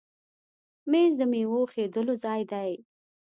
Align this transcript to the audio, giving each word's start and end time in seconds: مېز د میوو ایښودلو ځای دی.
مېز 0.89 1.11
د 1.19 1.21
میوو 1.31 1.61
ایښودلو 1.63 2.13
ځای 2.23 2.41
دی. 2.51 2.71